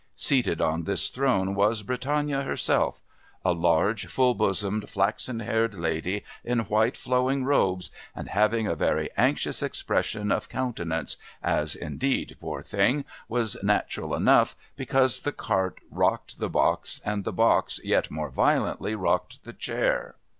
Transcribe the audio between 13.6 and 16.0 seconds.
natural enough, because the cart